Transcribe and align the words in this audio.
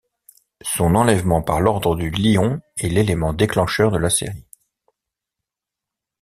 Son 0.63 0.95
enlèvement 0.95 1.43
par 1.43 1.61
l'Ordre 1.61 1.95
du 1.95 2.09
Lion 2.09 2.59
est 2.77 2.89
l'élément 2.89 3.33
déclencheur 3.33 3.91
de 3.91 3.99
la 3.99 4.09
série. 4.09 4.47